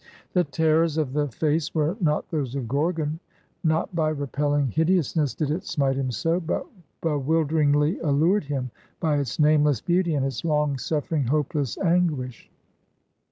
The 0.33 0.43
terrors 0.45 0.97
of 0.97 1.13
the 1.13 1.27
face 1.27 1.75
were 1.75 1.95
not 2.01 2.27
those 2.31 2.55
of 2.55 2.67
Gorgon; 2.67 3.19
not 3.63 3.93
by 3.95 4.09
repelling 4.09 4.69
hideousness 4.69 5.35
did 5.35 5.51
it 5.51 5.63
smite 5.63 5.95
him 5.95 6.09
so; 6.09 6.39
but 6.39 6.65
bewilderingly 7.01 7.99
allured 7.99 8.45
him, 8.45 8.71
by 8.99 9.17
its 9.19 9.37
nameless 9.37 9.79
beauty, 9.79 10.15
and 10.15 10.25
its 10.25 10.43
long 10.43 10.79
suffering, 10.79 11.25
hopeless 11.27 11.77
anguish. 11.77 12.49